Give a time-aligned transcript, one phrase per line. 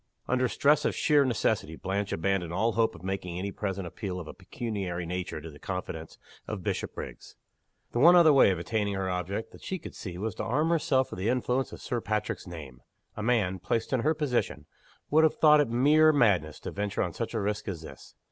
[0.27, 4.27] Under stress of sheer necessity Blanche abandoned all hope of making any present appeal of
[4.27, 7.35] a pecuniary nature to the confidence of Bishopriggs.
[7.91, 10.69] The one other way of attaining her object that she could see was to arm
[10.69, 12.81] herself with the influence of Sir Patrick's name.
[13.15, 14.65] A man, placed in her position,
[15.11, 18.15] would have thought it mere madness to venture on such a risk as this.